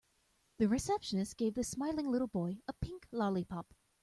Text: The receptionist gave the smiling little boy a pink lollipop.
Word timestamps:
The 0.57 0.67
receptionist 0.67 1.37
gave 1.37 1.53
the 1.53 1.63
smiling 1.63 2.09
little 2.09 2.25
boy 2.27 2.57
a 2.67 2.73
pink 2.73 3.05
lollipop. 3.11 3.71